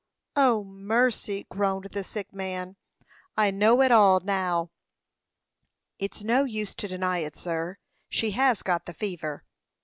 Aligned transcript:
"O, 0.35 0.63
mercy!" 0.63 1.45
groaned 1.47 1.89
the 1.91 2.03
sick 2.03 2.33
man. 2.33 2.75
"I 3.37 3.51
know 3.51 3.83
it 3.83 3.91
all 3.91 4.19
now." 4.19 4.71
"It's 5.99 6.23
no 6.23 6.43
use 6.43 6.73
to 6.73 6.87
deny 6.87 7.19
it, 7.19 7.35
sir. 7.35 7.77
She 8.09 8.31
has 8.31 8.63
got 8.63 8.87
the 8.87 8.95
fever." 8.95 9.43